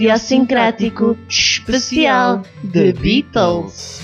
[0.00, 2.40] Idiosincrático especial
[2.72, 4.00] The Beatles.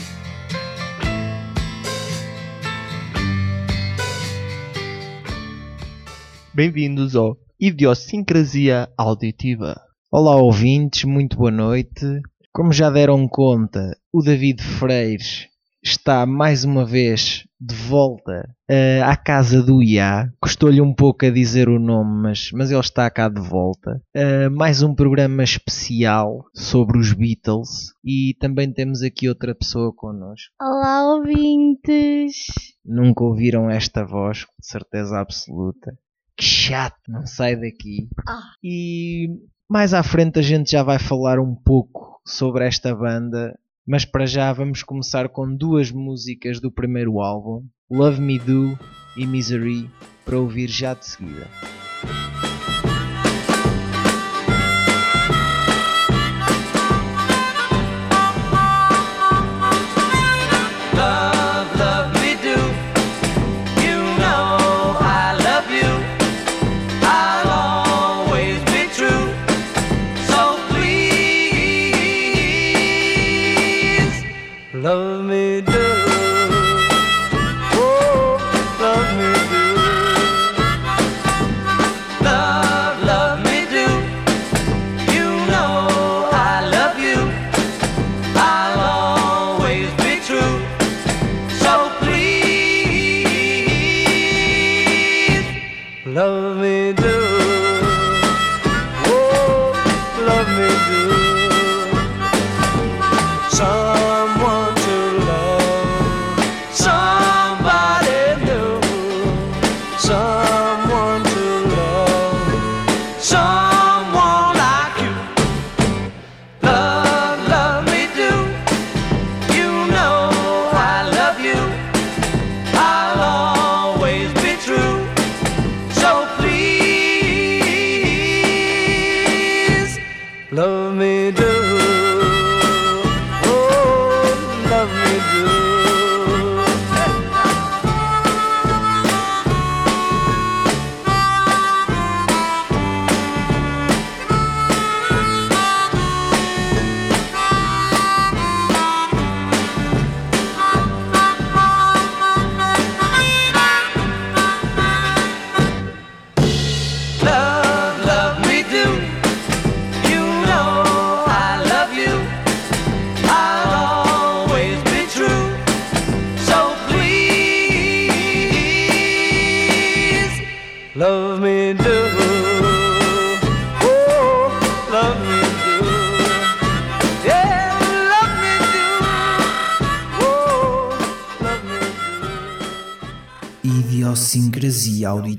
[6.52, 9.80] Bem-vindos ao Idiosincrasia Auditiva.
[10.12, 12.20] Olá ouvintes, muito boa noite.
[12.52, 15.48] Como já deram conta, o David Freires
[15.86, 20.32] está mais uma vez de volta uh, à casa do IA.
[20.40, 24.02] Custou-lhe um pouco a dizer o nome, mas, mas ele está cá de volta.
[24.14, 30.52] Uh, mais um programa especial sobre os Beatles e também temos aqui outra pessoa connosco.
[30.60, 32.46] Olá, ouvintes!
[32.84, 35.96] Nunca ouviram esta voz, com certeza absoluta.
[36.36, 38.08] Que chato, não sai daqui.
[38.28, 38.42] Ah.
[38.62, 39.28] E
[39.70, 44.26] mais à frente a gente já vai falar um pouco sobre esta banda mas para
[44.26, 48.76] já vamos começar com duas músicas do primeiro álbum, Love Me Do
[49.16, 49.88] e Misery,
[50.24, 51.46] para ouvir já de seguida.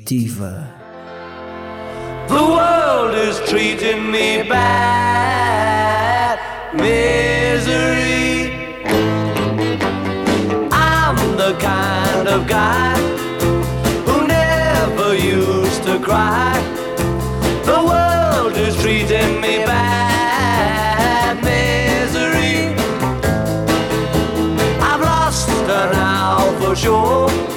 [0.08, 0.72] Auditiva.
[2.30, 6.40] The world is treating me bad.
[6.74, 8.54] Misery.
[10.72, 12.98] I'm the kind of guy
[14.06, 16.56] who never used to cry.
[17.66, 21.44] The world is treating me bad.
[21.44, 22.74] Misery.
[24.80, 27.57] I've lost her now for sure.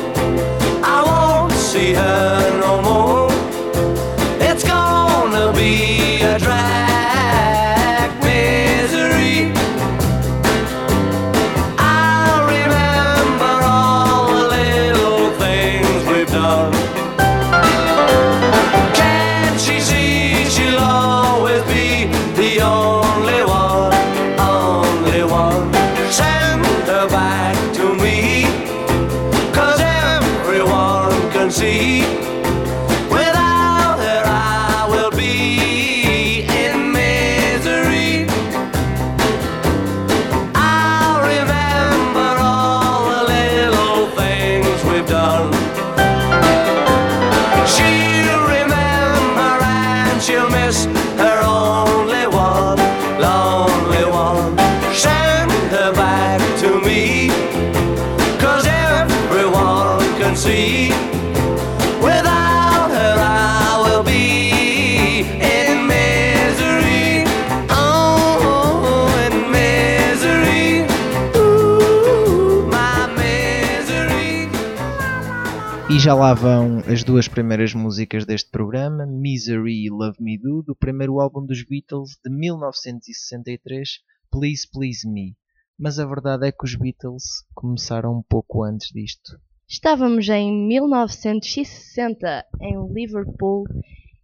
[76.11, 80.75] Já lá vão as duas primeiras músicas deste programa, Misery e Love Me Do, do
[80.75, 85.37] primeiro álbum dos Beatles de 1963, Please Please Me.
[85.79, 89.39] Mas a verdade é que os Beatles começaram um pouco antes disto.
[89.69, 93.69] Estávamos em 1960 em Liverpool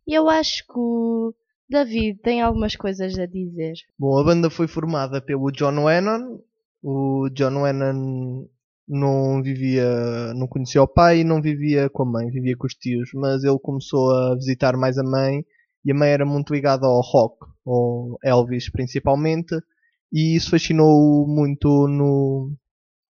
[0.04, 1.32] e eu acho que o
[1.70, 3.74] David tem algumas coisas a dizer.
[3.96, 6.40] Bom, a banda foi formada pelo John Lennon.
[6.82, 8.48] O John Lennon
[8.88, 12.74] não vivia, não conhecia o pai e não vivia com a mãe, vivia com os
[12.74, 15.44] tios, mas ele começou a visitar mais a mãe
[15.84, 17.36] e a mãe era muito ligada ao rock,
[17.66, 19.54] ao Elvis principalmente,
[20.12, 22.52] e isso fascinou muito no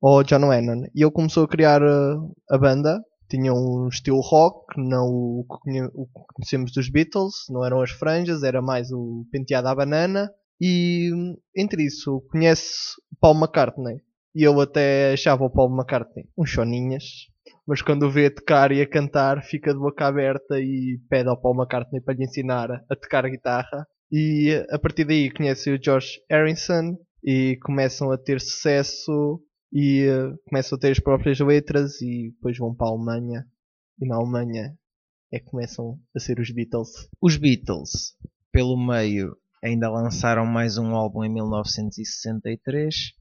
[0.01, 0.83] ao John Lennon.
[0.93, 2.15] E ele começou a criar a,
[2.49, 7.33] a banda, tinha um estilo rock, não o que, conhe- o que conhecemos dos Beatles,
[7.49, 10.29] não eram as franjas, era mais o penteado à banana.
[10.61, 11.09] E
[11.57, 12.73] entre isso, conhece
[13.19, 14.01] Paul McCartney.
[14.35, 17.03] E eu até achava o Paul McCartney uns choninhas.
[17.67, 21.29] Mas quando o vê a tocar e a cantar, fica de boca aberta e pede
[21.29, 23.87] ao Paul McCartney para lhe ensinar a tocar a guitarra.
[24.11, 29.41] E a partir daí conhece o Josh Harrison e começam a ter sucesso
[29.71, 33.45] e eh, começam a ter as próprias letras e depois vão para a Alemanha.
[33.99, 34.75] E na Alemanha
[35.31, 36.89] é que começam a ser os Beatles.
[37.21, 38.15] Os Beatles,
[38.51, 43.13] pelo meio, ainda lançaram mais um álbum em 1963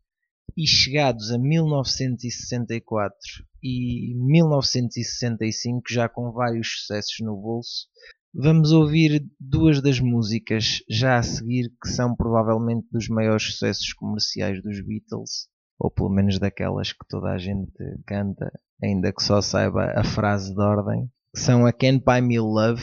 [0.56, 3.16] e chegados a 1964
[3.62, 7.86] e 1965, já com vários sucessos no bolso,
[8.34, 14.60] vamos ouvir duas das músicas já a seguir que são provavelmente dos maiores sucessos comerciais
[14.62, 17.72] dos Beatles, ou pelo menos daquelas que toda a gente
[18.06, 18.50] canta,
[18.82, 22.82] ainda que só saiba a frase de ordem, são a Can't Buy Me Love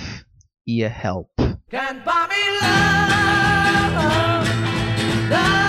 [0.65, 1.29] e a Help.
[1.69, 3.09] Can't buy me love,
[5.29, 5.68] love,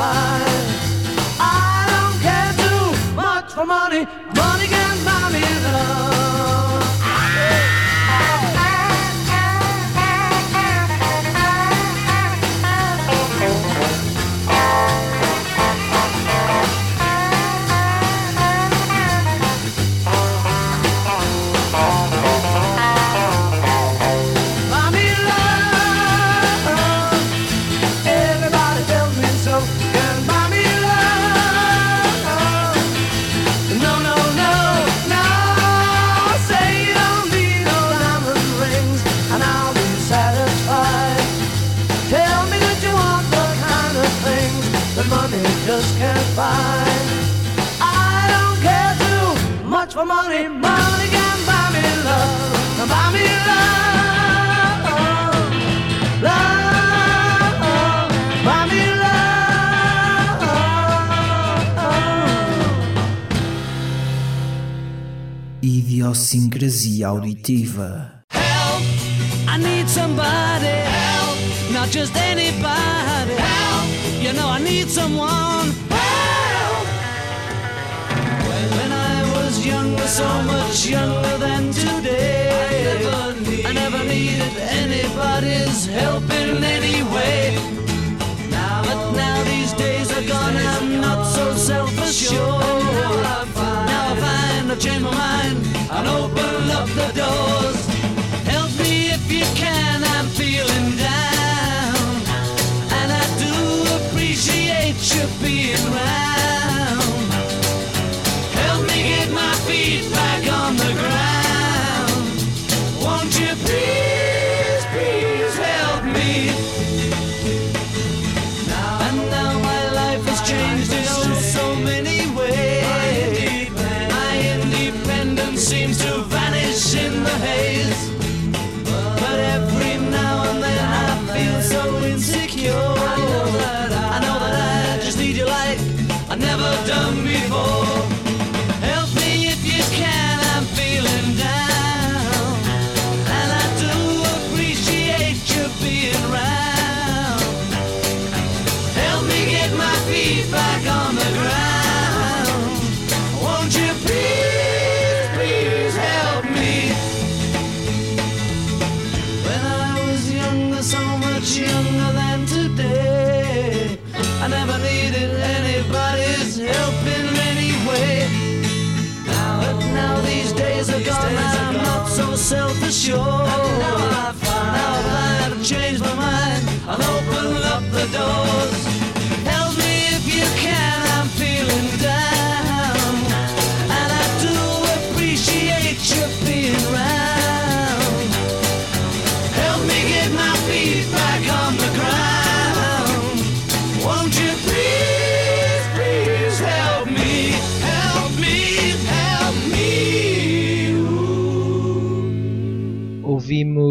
[0.00, 1.40] just.
[1.40, 4.06] I don't care too much for money.
[4.34, 4.79] Money
[50.00, 50.48] for money.
[50.48, 52.88] Money can buy me love.
[52.92, 54.82] Buy me love.
[56.26, 57.58] Love.
[58.46, 59.20] Buy me love.
[65.62, 67.90] Idiosincrasia auditiva.
[68.30, 68.82] Help!
[69.48, 70.76] I need somebody.
[70.98, 71.38] Help!
[71.72, 73.34] Not just anybody.
[73.36, 73.88] Help!
[74.22, 75.59] You know I need someone.
[80.10, 82.50] So much younger than today,
[83.64, 87.54] I never, needed anybody's help in any way.
[88.50, 92.34] Now, but now these days are gone, I'm not so self-assured.
[93.92, 95.58] Now I find I've changed my mind
[95.92, 97.79] and open up the doors.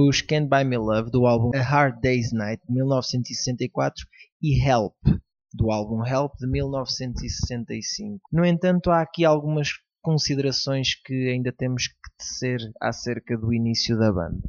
[0.10, 4.08] Ouvimos Can't Buy Me Love do álbum A Hard Day's Night de 1964
[4.42, 4.96] e Help
[5.54, 8.20] do álbum Help de 1965.
[8.32, 9.70] No entanto, há aqui algumas
[10.02, 14.42] considerações que ainda temos que tecer acerca do início da banda.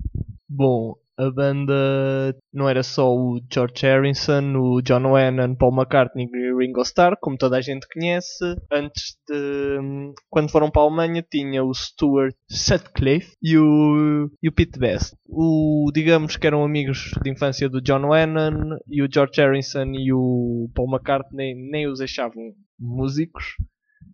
[0.48, 6.54] Bom, a banda não era só o George Harrison, o John Lennon, Paul McCartney e
[6.56, 8.44] Ringo Starr, como toda a gente conhece.
[8.72, 10.14] Antes de.
[10.30, 15.14] Quando foram para a Alemanha, tinha o Stuart Sutcliffe e o, e o Pete Best.
[15.26, 20.12] O, digamos que eram amigos de infância do John Lennon e o George Harrison e
[20.14, 23.44] o Paul McCartney nem os achavam músicos.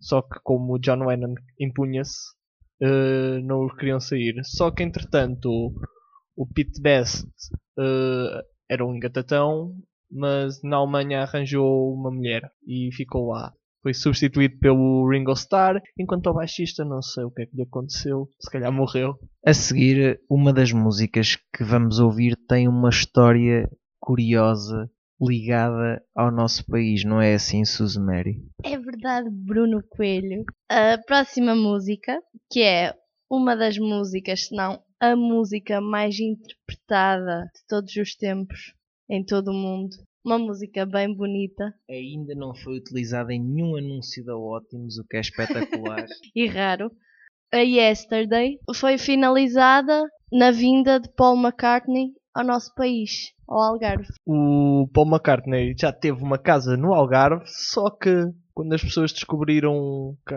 [0.01, 2.35] Só que como o John Lennon impunha-se,
[2.81, 4.35] eh, não os queriam sair.
[4.43, 5.73] Só que entretanto
[6.37, 7.25] o Pete Best
[7.79, 9.73] eh, era um engatatão,
[10.09, 13.51] mas na Alemanha arranjou uma mulher e ficou lá.
[13.81, 17.63] Foi substituído pelo Ringo Starr, enquanto o baixista não sei o que é que lhe
[17.63, 19.15] aconteceu, se calhar morreu.
[19.45, 24.89] A seguir, uma das músicas que vamos ouvir tem uma história curiosa
[25.19, 28.43] ligada ao nosso país, não é assim, Suzy Mary?
[28.63, 30.43] É verdade, Bruno Coelho.
[30.69, 32.93] A próxima música, que é
[33.29, 38.73] uma das músicas, se não a música mais interpretada de todos os tempos
[39.09, 39.95] em todo o mundo.
[40.25, 45.17] Uma música bem bonita Ainda não foi utilizada em nenhum anúncio da Ótimos, o que
[45.17, 46.05] é espetacular.
[46.35, 46.91] e raro.
[47.53, 54.07] A Yesterday foi finalizada na vinda de Paul McCartney ao nosso país, ao Algarve.
[54.25, 58.09] O Paul McCartney já teve uma casa no Algarve, só que
[58.57, 60.35] quando as pessoas descobriram que,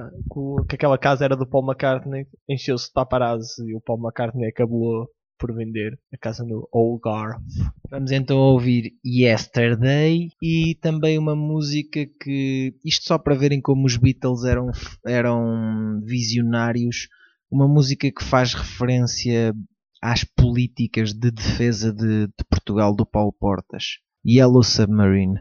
[0.68, 5.08] que aquela casa era do Paul McCartney, encheu-se de paparazzi e o Paul McCartney acabou
[5.38, 7.42] por vender a casa no Algarve.
[7.90, 13.96] Vamos então ouvir Yesterday e também uma música que, isto só para verem como os
[13.96, 14.70] Beatles eram,
[15.06, 17.08] eram visionários,
[17.50, 19.54] uma música que faz referência
[20.02, 23.94] às políticas de defesa de, de Portugal do Paulo Portas.
[24.26, 25.40] Yellow Submarine.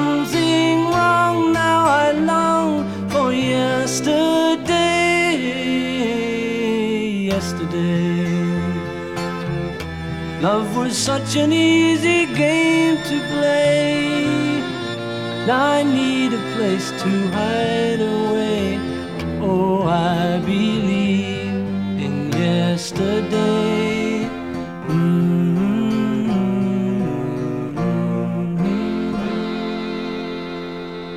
[10.41, 14.61] love was such an easy game to play.
[15.45, 18.79] Now I need a place to hide away.
[19.39, 21.53] Oh, I believe
[22.05, 24.27] in yesterday.
[24.87, 25.61] Mm-hmm.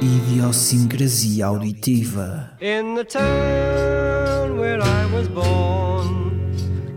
[0.02, 2.50] Idiosincrasia auditiva.
[2.60, 6.42] In the town where I was born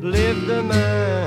[0.02, 1.27] lived a man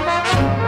[0.00, 0.59] We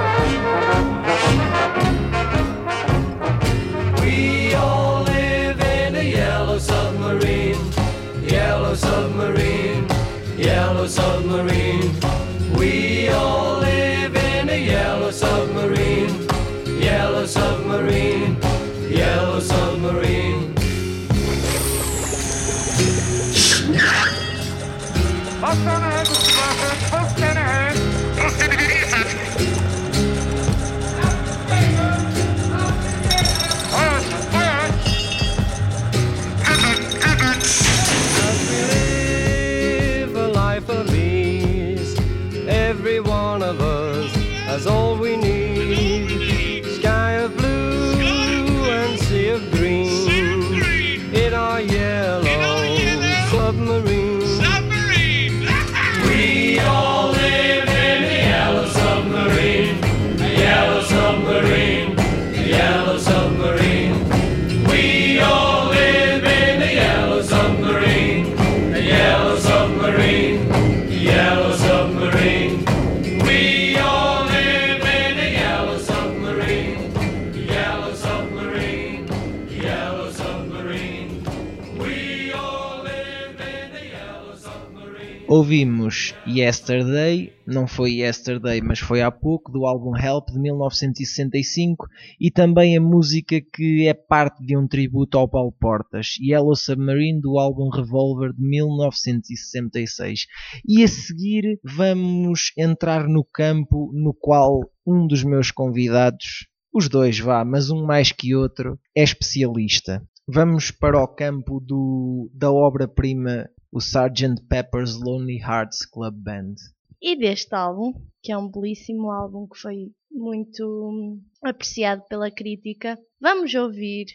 [85.42, 91.84] Ouvimos Yesterday, não foi Yesterday, mas foi há pouco, do álbum Help de 1965
[92.20, 97.20] e também a música que é parte de um tributo ao Paulo Portas, Yellow Submarine,
[97.20, 100.26] do álbum Revolver de 1966.
[100.64, 107.18] E a seguir vamos entrar no campo no qual um dos meus convidados, os dois
[107.18, 110.00] vá, mas um mais que outro, é especialista.
[110.24, 114.46] Vamos para o campo do, da obra-prima o Sgt.
[114.48, 116.56] Pepper's Lonely Hearts Club Band.
[117.00, 122.98] E deste álbum, que é um belíssimo álbum que foi muito hum, apreciado pela crítica,
[123.20, 124.06] vamos ouvir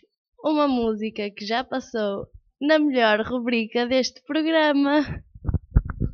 [0.43, 2.27] uma música que já passou
[2.61, 5.23] na melhor rubrica deste programa.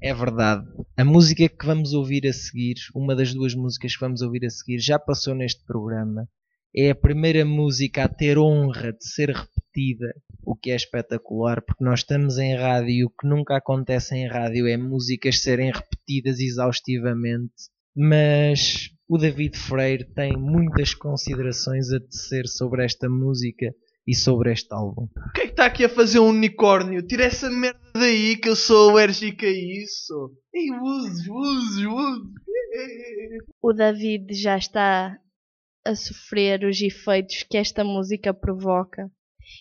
[0.02, 0.66] É verdade.
[0.98, 4.50] A música que vamos ouvir a seguir, uma das duas músicas que vamos ouvir a
[4.50, 6.28] seguir, já passou neste programa.
[6.76, 10.12] É a primeira música a ter honra de ser repetida,
[10.44, 14.28] o que é espetacular, porque nós estamos em rádio e o que nunca acontece em
[14.28, 17.54] rádio é músicas serem repetidas exaustivamente.
[17.96, 23.72] Mas o David Freire tem muitas considerações a tecer sobre esta música
[24.08, 25.04] e sobre este álbum.
[25.04, 27.06] O que é que está aqui a fazer um unicórnio?
[27.06, 30.32] Tira essa merda daí que eu sou alérgico a isso.
[30.52, 32.34] Ei, uso, uso, uso.
[33.62, 35.20] O David já está
[35.86, 39.12] a sofrer os efeitos que esta música provoca.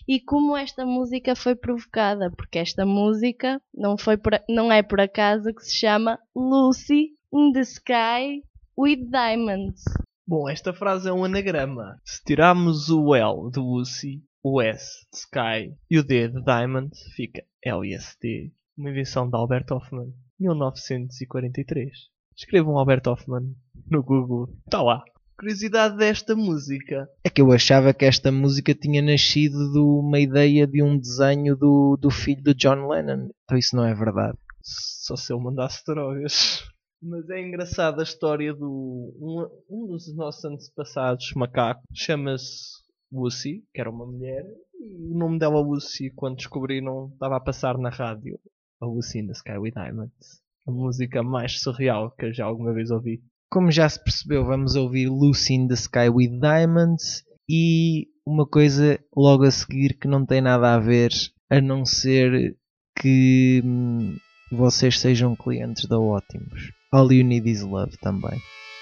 [0.06, 5.00] E como esta música foi provocada, porque esta música não, foi por, não é por
[5.00, 8.42] acaso que se chama Lucy in the Sky
[8.78, 9.82] with Diamonds.
[10.26, 12.00] Bom, esta frase é um anagrama.
[12.04, 16.90] Se tirarmos o L de Lucy, o S de Sky e o D de Diamond,
[17.14, 18.52] fica LSD.
[18.76, 21.90] Uma invenção de Albert Hoffman, 1943.
[22.36, 23.54] Escrevam Albert Hoffman
[23.90, 24.48] no Google.
[24.64, 25.04] Está lá.
[25.42, 27.08] Curiosidade desta música.
[27.24, 31.56] É que eu achava que esta música tinha nascido de uma ideia de um desenho
[31.56, 33.28] do, do filho de John Lennon.
[33.42, 34.38] Então isso não é verdade.
[34.62, 36.62] Só se ele mandasse drogas.
[37.02, 39.16] Mas é engraçada a história do.
[39.20, 42.78] Um, um dos nossos antepassados, macaco, chama-se
[43.10, 47.76] Lucy, que era uma mulher, e o nome dela Lucy, quando descobriram, estava a passar
[47.78, 48.38] na rádio.
[48.80, 50.40] A Lucy in the Sky with Diamonds.
[50.68, 53.20] A música mais surreal que eu já alguma vez ouvi.
[53.52, 58.98] Como já se percebeu, vamos ouvir Lucy in the Sky with Diamonds e uma coisa
[59.14, 61.10] logo a seguir que não tem nada a ver
[61.50, 62.56] a não ser
[62.98, 64.16] que hum,
[64.50, 66.72] vocês sejam clientes da Ótimos.
[66.90, 68.40] All You Need Is Love também.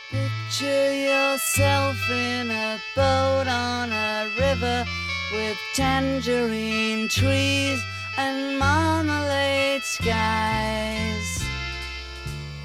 [0.09, 4.85] Picture yourself in a boat on a river
[5.33, 7.81] with tangerine trees
[8.17, 11.50] and marmalade skies.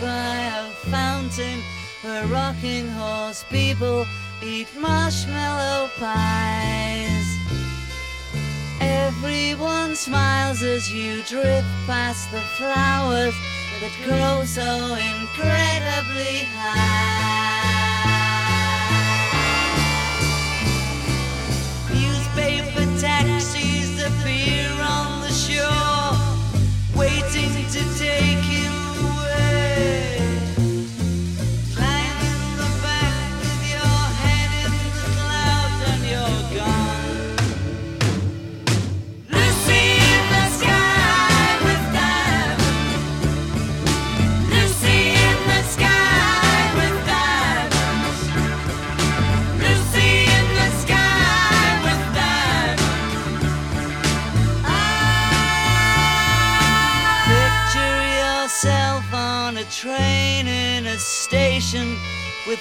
[0.00, 1.60] By a fountain
[2.02, 4.06] where rocking horse people
[4.42, 7.26] eat marshmallow pies.
[8.80, 13.34] Everyone smiles as you drift past the flowers
[13.80, 17.35] that grow so incredibly high.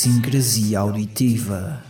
[0.00, 1.89] Idiosincrasia auditiva.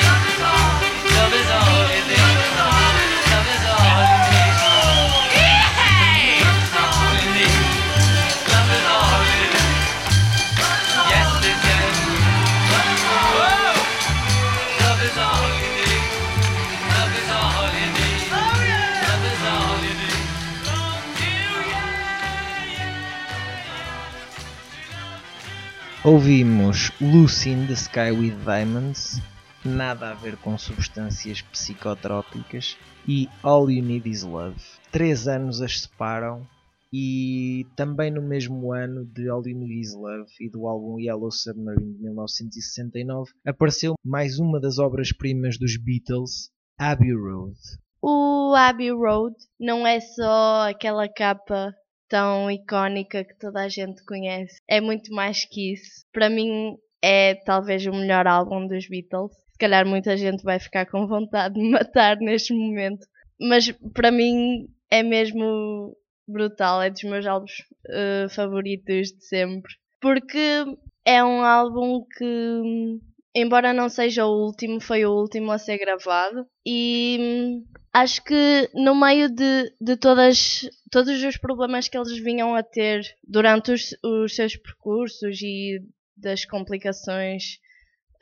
[26.11, 29.21] Ouvimos Lucy in the Sky with Diamonds,
[29.63, 34.59] nada a ver com substâncias psicotrópicas, e All You Need Is Love.
[34.91, 36.45] Três anos as separam
[36.91, 41.31] e também no mesmo ano de All You Need Is Love e do álbum Yellow
[41.31, 47.57] Submarine de 1969 apareceu mais uma das obras-primas dos Beatles, Abbey Road.
[48.01, 51.73] O Abbey Road não é só aquela capa
[52.11, 54.61] tão icónica que toda a gente conhece.
[54.67, 56.05] É muito mais que isso.
[56.11, 59.31] Para mim é talvez o melhor álbum dos Beatles.
[59.53, 63.07] Se calhar muita gente vai ficar com vontade de me matar neste momento.
[63.39, 65.95] Mas para mim é mesmo
[66.27, 66.81] brutal.
[66.81, 67.53] É dos meus álbuns
[67.89, 69.73] eh, favoritos de sempre.
[70.01, 70.65] Porque
[71.05, 72.99] é um álbum que,
[73.33, 76.45] embora não seja o último, foi o último a ser gravado.
[76.65, 77.61] E
[77.93, 83.03] acho que no meio de, de todas, todos os problemas que eles vinham a ter
[83.23, 85.81] durante os, os seus percursos e
[86.15, 87.59] das complicações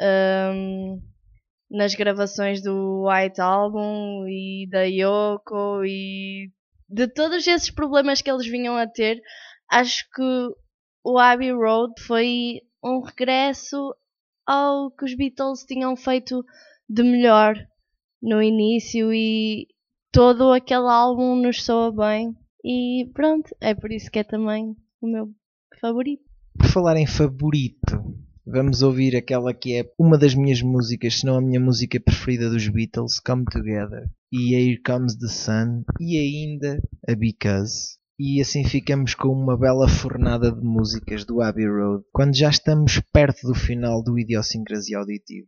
[0.01, 1.01] hum,
[1.69, 6.51] nas gravações do White Album e da Yoko e
[6.87, 9.21] de todos esses problemas que eles vinham a ter,
[9.69, 10.47] acho que
[11.03, 13.95] o Abbey Road foi um regresso
[14.47, 16.43] ao que os Beatles tinham feito
[16.89, 17.55] de melhor
[18.21, 19.67] no início e
[20.11, 25.07] todo aquele álbum nos soa bem e pronto, é por isso que é também o
[25.07, 25.29] meu
[25.79, 26.23] favorito.
[26.57, 28.03] Por falar em favorito,
[28.45, 32.49] vamos ouvir aquela que é uma das minhas músicas, se não a minha música preferida
[32.49, 37.97] dos Beatles, Come Together, e Here Comes the Sun, e ainda a Because.
[38.19, 43.01] E assim ficamos com uma bela fornada de músicas do Abbey Road, quando já estamos
[43.13, 45.47] perto do final do Idiosincrasia Auditiva.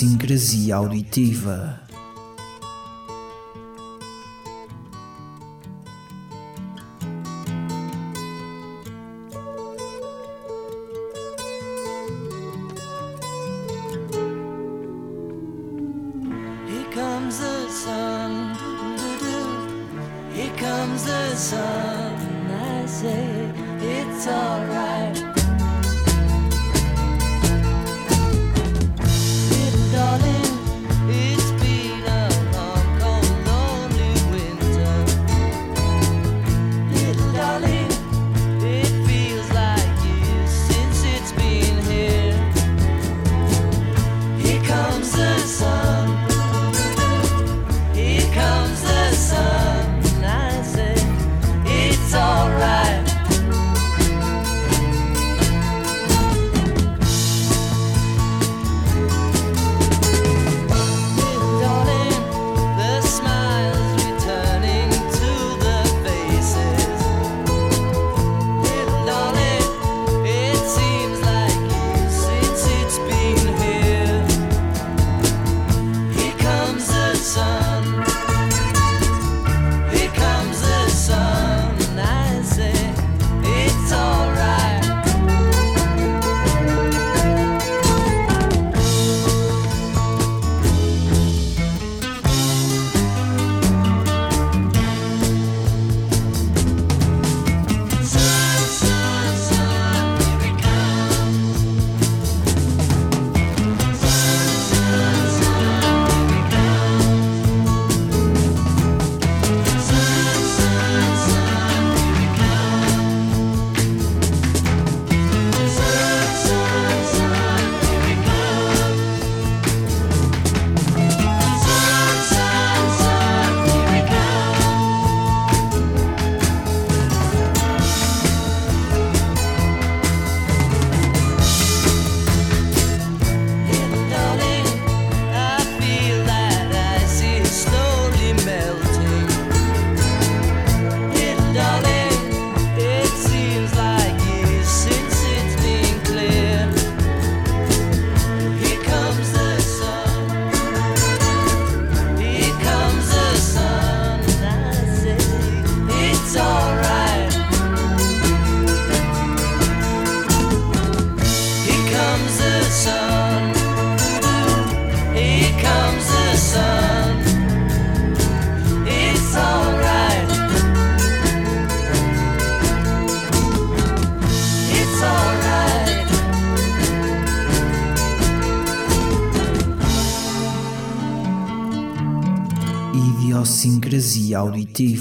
[0.00, 1.78] idiosincrasia auditiva.
[20.32, 22.16] Here comes the sun,
[22.48, 25.29] I say it's alright.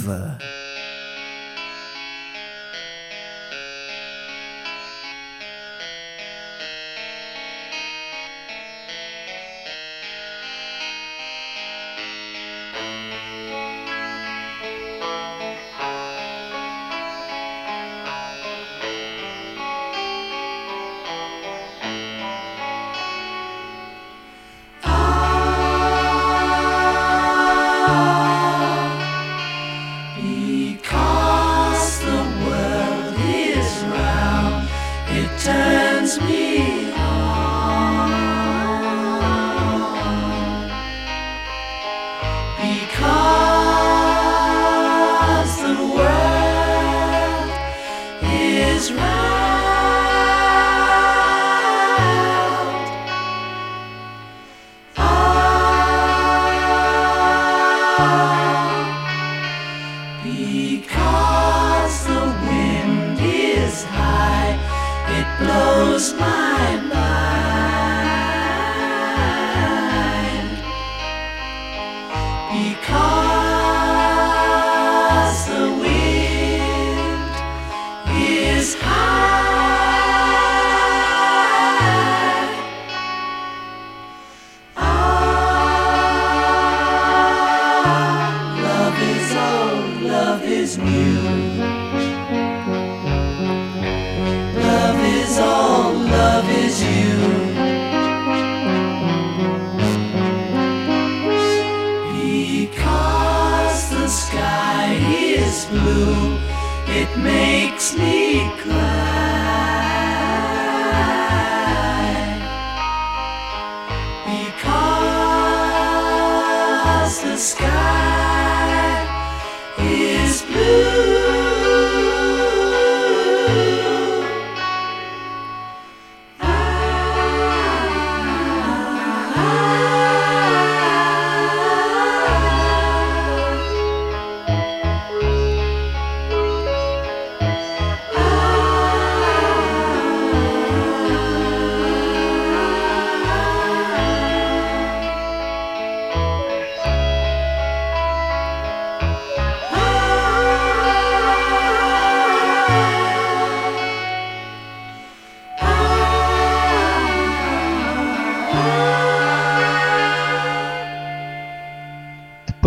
[0.09, 0.48] forever.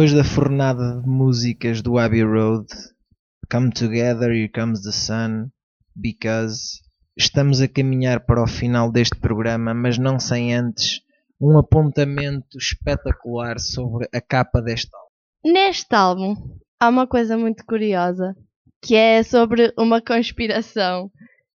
[0.03, 2.67] Depois da fornada de músicas do Abbey Road,
[3.49, 5.49] Come Together, Here Comes the Sun,
[5.95, 6.81] Because,
[7.17, 11.03] estamos a caminhar para o final deste programa, mas não sem antes
[11.41, 15.53] um apontamento espetacular sobre a capa deste álbum.
[15.53, 16.35] Neste álbum
[16.81, 18.35] há uma coisa muito curiosa
[18.83, 21.13] que é sobre uma conspiração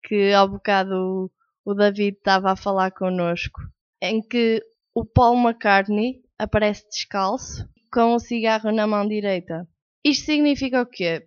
[0.03, 1.31] que ao bocado
[1.65, 3.61] o David estava a falar connosco,
[4.03, 4.61] em que
[4.93, 9.69] o Paul McCartney aparece descalço com o cigarro na mão direita.
[10.05, 11.27] Isto significa o quê?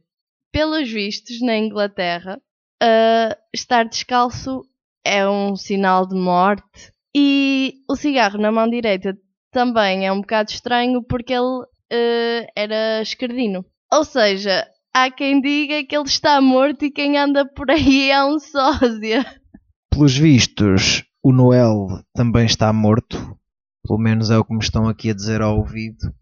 [0.52, 2.42] Pelos vistos, na Inglaterra,
[2.82, 4.64] ah, estar descalço
[5.06, 9.16] é um sinal de morte e o cigarro na mão direita
[9.52, 13.64] também é um bocado estranho porque ele ah, era esquerdino.
[13.94, 18.26] Ou seja, há quem diga que ele está morto e quem anda por aí é
[18.26, 19.24] um sósia.
[19.92, 23.38] Pelos vistos, o Noel também está morto,
[23.88, 26.14] pelo menos é o que me estão aqui a dizer ao ouvido.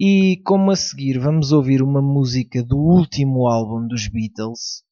[0.00, 4.82] E como a seguir vamos ouvir uma música do último álbum dos Beatles,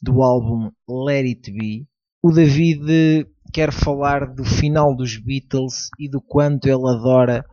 [0.00, 1.88] do álbum Let It Be.
[2.22, 7.44] O David quer falar do final dos Beatles e do quanto ele adora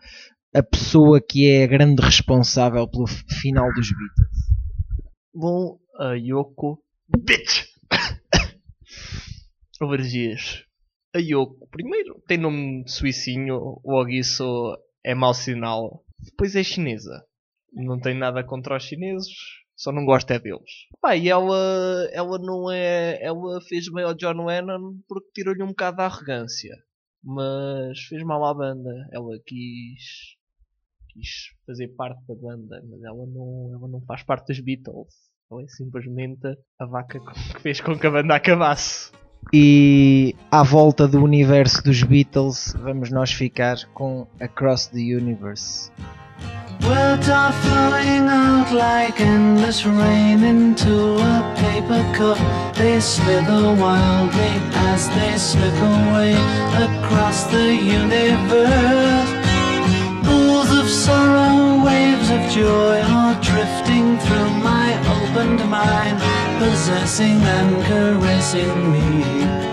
[0.53, 4.39] a pessoa que é a grande responsável pelo final dos Beatles.
[5.34, 6.80] Bom, a Yoko.
[7.26, 7.66] Bitch!
[9.82, 10.64] Alergias.
[11.16, 16.03] A Yoko, primeiro, tem nome suicinho, logo isso é mau sinal.
[16.22, 17.24] Depois é chinesa.
[17.72, 19.34] Não tem nada contra os chineses,
[19.76, 20.88] só não gosta é deles.
[20.99, 23.17] Pá, e ela, ela não é.
[23.22, 26.76] Ela fez bem ao John Lennon porque tirou-lhe um bocado da arrogância.
[27.24, 28.91] Mas fez mal à banda.
[29.11, 30.36] Ela quis.
[31.09, 35.13] quis fazer parte da banda, mas ela não, ela não faz parte dos Beatles.
[35.49, 36.47] Ela é simplesmente
[36.78, 39.11] a vaca que fez com que a banda acabasse.
[39.51, 45.91] E à volta do universo dos Beatles, vamos nós ficar com Across the Universe.
[46.83, 52.37] Words are flowing out like endless rain into a paper cup.
[52.75, 54.53] They slither wildly
[54.93, 56.33] as they slip away
[56.85, 59.29] across the universe.
[60.23, 66.17] Pools of sorrow, waves of joy are drifting through my opened mind,
[66.60, 69.68] possessing and caressing me.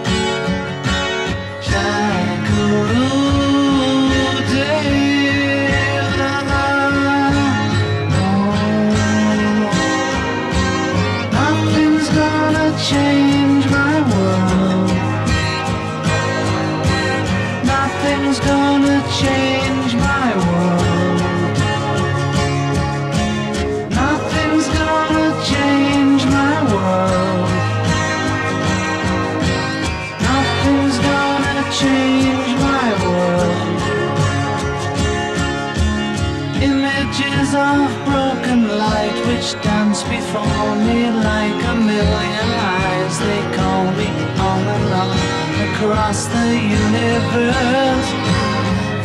[39.46, 43.18] Light dance before me like a million eyes.
[43.18, 45.18] They call me and on
[45.68, 46.48] across the
[46.82, 48.08] universe.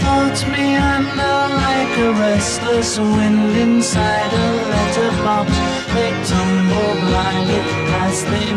[0.01, 5.51] Float me under like a restless wind inside a letterbox.
[5.93, 7.61] They tumble blindly
[8.05, 8.53] as they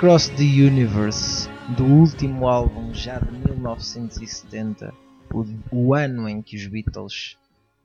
[0.00, 1.46] Across the Universe,
[1.76, 4.94] do último álbum já de 1970,
[5.30, 7.36] o, o ano em que os Beatles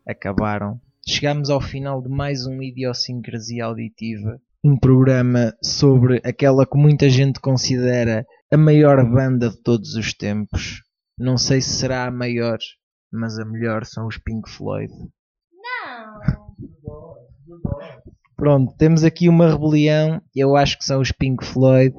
[0.07, 0.79] acabaram.
[1.05, 7.41] Chegamos ao final de mais um Idiosincrasia Auditiva, um programa sobre aquela que muita gente
[7.41, 10.83] considera a maior banda de todos os tempos.
[11.19, 12.59] Não sei se será a maior,
[13.11, 14.93] mas a melhor são os Pink Floyd.
[18.35, 20.21] Pronto, temos aqui uma rebelião.
[20.35, 21.95] Eu acho que são os Pink Floyd.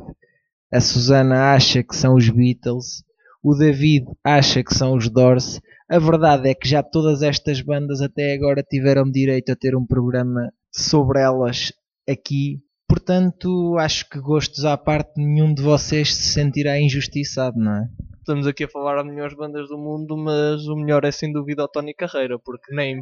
[0.73, 3.03] A Susana acha que são os Beatles.
[3.43, 5.61] O David acha que são os Doors.
[5.89, 9.87] A verdade é que já todas estas bandas até agora tiveram direito a ter um
[9.87, 11.73] programa sobre elas
[12.09, 12.61] aqui.
[12.89, 17.89] Portanto, acho que gostos à parte, nenhum de vocês se sentirá injustiçado, não é?
[18.19, 21.65] Estamos aqui a falar das melhores bandas do mundo, mas o melhor é sem dúvida
[21.65, 23.01] o Tony Carreira, porque nem,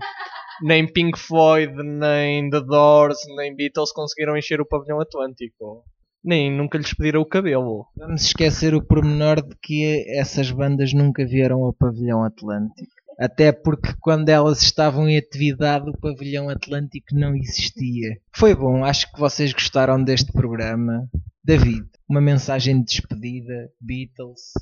[0.63, 5.85] nem Pink Floyd, nem The Doors, nem Beatles conseguiram encher o pavilhão atlântico.
[6.25, 7.87] Nem nunca lhes pediram o cabelo.
[7.97, 12.91] Vamos esquecer o pormenor de que essas bandas nunca vieram ao pavilhão Atlântico.
[13.19, 18.17] Até porque quando elas estavam em atividade o pavilhão Atlântico não existia.
[18.35, 21.07] Foi bom, acho que vocês gostaram deste programa.
[21.45, 24.53] David, uma mensagem de despedida, Beatles.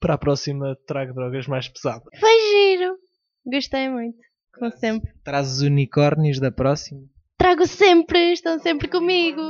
[0.00, 2.18] Para a próxima, trago drogas mais pesadas.
[2.18, 2.96] Foi giro.
[3.46, 4.18] Gostei muito.
[4.52, 5.12] Como sempre.
[5.24, 7.11] Traz os unicórnios da próxima.
[7.42, 9.42] Trago sempre, estão sempre comigo.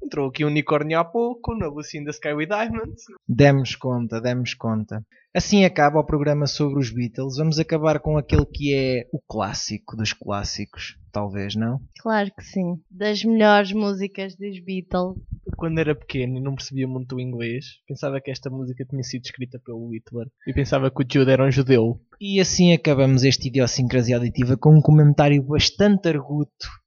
[0.00, 3.02] Entrou aqui um unicórnio há pouco, na Lucy in the Sky with Diamonds.
[3.28, 5.04] Demos conta, demos conta.
[5.34, 7.38] Assim acaba o programa sobre os Beatles.
[7.38, 10.96] Vamos acabar com aquele que é o clássico dos clássicos.
[11.10, 11.80] Talvez, não?
[12.00, 12.76] Claro que sim.
[12.88, 15.18] Das melhores músicas dos Beatles.
[15.56, 19.24] Quando era pequeno e não percebia muito o inglês, pensava que esta música tinha sido
[19.24, 20.28] escrita pelo Hitler.
[20.46, 22.00] E pensava que o Jude era um judeu.
[22.20, 26.79] E assim acabamos este Idiosincrasia Auditiva com um comentário bastante arguto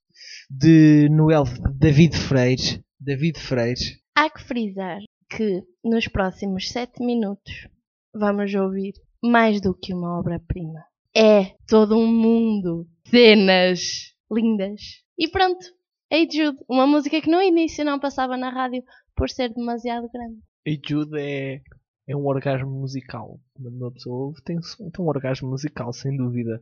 [0.56, 1.46] de Noel
[1.76, 2.84] David Freire.
[3.00, 4.00] David Freire.
[4.16, 7.68] Há que frisar que nos próximos 7 minutos
[8.14, 10.86] vamos ouvir mais do que uma obra-prima.
[11.16, 14.82] É todo um mundo, cenas lindas.
[15.18, 15.66] E pronto,
[16.12, 18.84] Hey Jude, uma música que no início não passava na rádio
[19.16, 20.40] por ser demasiado grande.
[20.66, 21.62] E Jude é,
[22.08, 23.40] é um orgasmo musical.
[23.56, 26.62] Quando uma pessoa ouve, tem, tem um orgasmo musical, sem dúvida.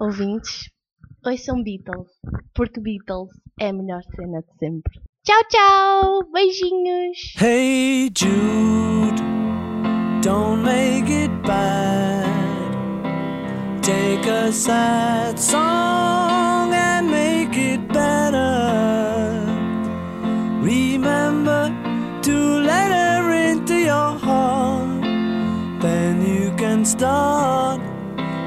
[0.00, 0.70] Ouvintes,
[1.64, 2.08] Beatles,
[2.54, 5.00] porque Beatles é a melhor cena de sempre.
[5.24, 6.30] Tchau, tchau!
[6.32, 7.34] Beijinhos!
[7.36, 9.20] Hey Jude,
[10.22, 12.26] don't make it bad.
[13.82, 19.42] Take a sad song and make it better.
[20.62, 21.72] Remember
[22.22, 25.02] to let her into your heart.
[25.80, 27.75] Then you can start